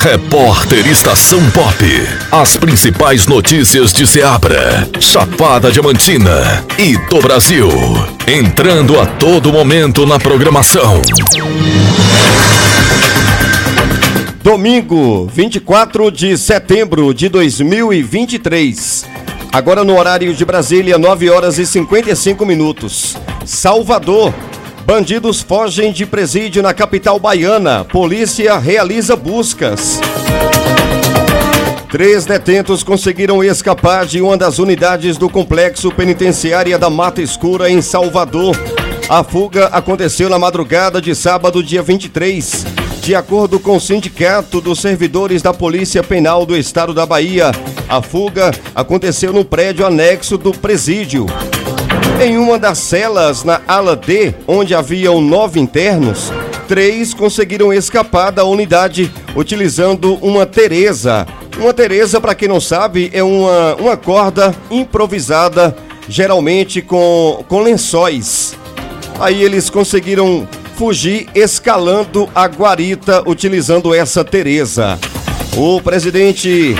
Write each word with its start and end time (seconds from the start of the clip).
Repórter 0.00 0.86
Estação 0.86 1.38
Pop. 1.50 1.76
As 2.32 2.56
principais 2.56 3.26
notícias 3.26 3.92
de 3.92 4.06
Seabra, 4.06 4.88
Chapada 4.98 5.70
Diamantina 5.70 6.64
e 6.78 6.96
do 6.96 7.20
Brasil. 7.20 7.68
Entrando 8.26 8.98
a 8.98 9.04
todo 9.04 9.52
momento 9.52 10.06
na 10.06 10.18
programação. 10.18 11.02
Domingo, 14.42 15.26
24 15.30 16.10
de 16.10 16.38
setembro 16.38 17.12
de 17.12 17.28
2023. 17.28 19.04
Agora 19.52 19.84
no 19.84 19.98
horário 19.98 20.32
de 20.32 20.46
Brasília, 20.46 20.96
9 20.96 21.28
horas 21.28 21.58
e 21.58 21.66
55 21.66 22.46
minutos. 22.46 23.18
Salvador. 23.44 24.32
Bandidos 24.90 25.40
fogem 25.40 25.92
de 25.92 26.04
presídio 26.04 26.64
na 26.64 26.74
capital 26.74 27.16
baiana. 27.16 27.84
Polícia 27.84 28.58
realiza 28.58 29.14
buscas. 29.14 30.00
Três 31.88 32.26
detentos 32.26 32.82
conseguiram 32.82 33.44
escapar 33.44 34.04
de 34.04 34.20
uma 34.20 34.36
das 34.36 34.58
unidades 34.58 35.16
do 35.16 35.30
complexo 35.30 35.92
penitenciária 35.92 36.76
da 36.76 36.90
Mata 36.90 37.22
Escura, 37.22 37.70
em 37.70 37.80
Salvador. 37.80 38.56
A 39.08 39.22
fuga 39.22 39.66
aconteceu 39.66 40.28
na 40.28 40.40
madrugada 40.40 41.00
de 41.00 41.14
sábado, 41.14 41.62
dia 41.62 41.84
23. 41.84 42.66
De 43.00 43.14
acordo 43.14 43.60
com 43.60 43.76
o 43.76 43.80
Sindicato 43.80 44.60
dos 44.60 44.80
Servidores 44.80 45.40
da 45.40 45.54
Polícia 45.54 46.02
Penal 46.02 46.44
do 46.44 46.56
Estado 46.56 46.92
da 46.92 47.06
Bahia, 47.06 47.52
a 47.88 48.02
fuga 48.02 48.50
aconteceu 48.74 49.32
no 49.32 49.44
prédio 49.44 49.86
anexo 49.86 50.36
do 50.36 50.50
presídio. 50.50 51.26
Em 52.22 52.36
uma 52.36 52.58
das 52.58 52.78
celas 52.78 53.44
na 53.44 53.60
ala 53.66 53.96
D, 53.96 54.34
onde 54.46 54.74
haviam 54.74 55.20
nove 55.20 55.58
internos, 55.58 56.30
três 56.68 57.14
conseguiram 57.14 57.72
escapar 57.72 58.30
da 58.30 58.44
unidade 58.44 59.10
utilizando 59.34 60.14
uma 60.16 60.44
Teresa. 60.44 61.26
Uma 61.58 61.72
Teresa, 61.72 62.20
para 62.20 62.34
quem 62.34 62.46
não 62.46 62.60
sabe, 62.60 63.10
é 63.12 63.22
uma, 63.22 63.74
uma 63.76 63.96
corda 63.96 64.54
improvisada, 64.70 65.74
geralmente 66.08 66.82
com, 66.82 67.44
com 67.48 67.62
lençóis. 67.62 68.54
Aí 69.18 69.42
eles 69.42 69.70
conseguiram 69.70 70.46
fugir 70.76 71.28
escalando 71.34 72.28
a 72.34 72.44
guarita 72.46 73.22
utilizando 73.28 73.94
essa 73.94 74.24
Teresa. 74.24 74.98
O 75.56 75.80
presidente 75.80 76.74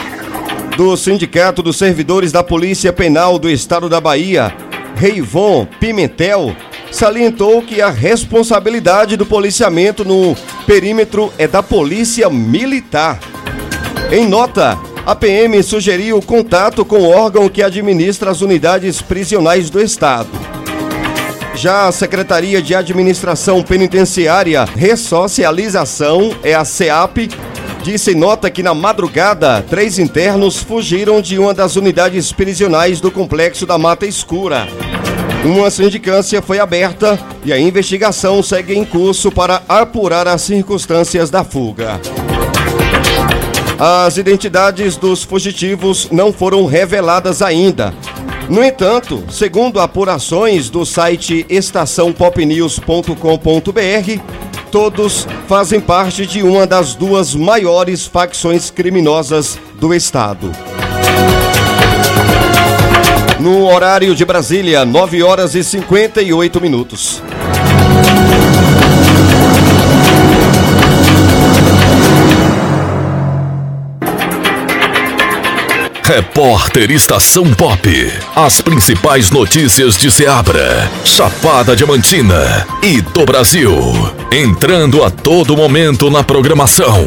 do 0.77 0.97
Sindicato 0.97 1.63
dos 1.63 1.77
Servidores 1.77 2.33
da 2.33 2.43
Polícia 2.43 2.93
Penal 2.93 3.39
do 3.39 3.51
Estado 3.51 3.89
da 3.89 4.01
Bahia, 4.01 4.55
Reivon 5.01 5.67
Pimentel 5.81 6.55
salientou 6.93 7.63
que 7.63 7.81
a 7.81 7.89
responsabilidade 7.89 9.17
do 9.17 9.25
policiamento 9.25 10.05
no 10.05 10.37
perímetro 10.67 11.33
é 11.39 11.49
da 11.49 11.63
Polícia 11.63 12.29
Militar. 12.29 13.19
Em 14.13 14.29
nota, 14.29 14.79
a 15.07 15.15
PM 15.15 15.63
sugeriu 15.63 16.21
contato 16.21 16.85
com 16.85 16.99
o 16.99 17.09
órgão 17.09 17.49
que 17.49 17.63
administra 17.63 18.31
as 18.31 18.43
unidades 18.43 19.01
prisionais 19.01 19.71
do 19.71 19.81
Estado. 19.81 20.29
Já 21.55 21.89
a 21.89 21.93
Secretaria 21.93 22.61
de 22.61 22.75
Administração 22.75 23.63
Penitenciária 23.63 24.67
Ressocialização, 24.67 26.37
é 26.43 26.53
a 26.53 26.63
CEAP, 26.67 27.31
disse 27.83 28.11
em 28.11 28.17
nota 28.17 28.51
que 28.51 28.63
na 28.63 28.75
madrugada, 28.75 29.65
três 29.67 29.99
internos 29.99 30.59
fugiram 30.59 31.23
de 31.23 31.39
uma 31.39 31.55
das 31.55 31.77
unidades 31.77 32.33
prisionais 32.33 33.01
do 33.01 33.11
complexo 33.11 33.65
da 33.65 33.79
Mata 33.79 34.05
Escura. 34.05 34.69
Uma 35.45 35.71
sindicância 35.71 36.43
foi 36.43 36.59
aberta 36.59 37.17
e 37.45 37.53
a 37.53 37.59
investigação 37.59 38.43
segue 38.43 38.75
em 38.75 38.85
curso 38.85 39.33
para 39.33 39.63
apurar 39.67 40.29
as 40.29 40.43
circunstâncias 40.43 41.31
da 41.31 41.43
fuga. 41.43 41.99
As 43.79 44.19
identidades 44.19 44.99
dos 44.99 45.23
fugitivos 45.23 46.09
não 46.11 46.31
foram 46.31 46.67
reveladas 46.67 47.41
ainda. 47.41 47.95
No 48.51 48.63
entanto, 48.63 49.25
segundo 49.31 49.81
apurações 49.81 50.69
do 50.69 50.85
site 50.85 51.47
estaçãopopnews.com.br, 51.49 54.21
todos 54.71 55.27
fazem 55.49 55.81
parte 55.81 56.27
de 56.27 56.43
uma 56.43 56.67
das 56.67 56.95
duas 56.95 57.35
maiores 57.35 58.05
facções 58.05 58.71
criminosas 58.71 59.59
do 59.81 59.95
estado. 59.95 60.53
No 63.41 63.65
horário 63.73 64.15
de 64.15 64.23
Brasília, 64.23 64.85
9 64.85 65.23
horas 65.23 65.55
e 65.55 65.65
58 65.65 66.61
minutos. 66.61 67.23
Repórter 76.05 76.91
Estação 76.91 77.55
Pop. 77.55 78.13
As 78.37 78.61
principais 78.61 79.31
notícias 79.31 79.97
de 79.97 80.11
Seabra, 80.11 80.91
Chapada 81.03 81.75
Diamantina 81.75 82.67
e 82.83 83.01
do 83.01 83.25
Brasil. 83.25 83.73
Entrando 84.31 85.03
a 85.03 85.09
todo 85.11 85.57
momento 85.57 86.11
na 86.11 86.23
programação. 86.23 87.07